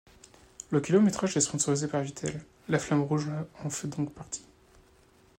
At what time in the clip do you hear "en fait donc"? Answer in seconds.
3.63-4.11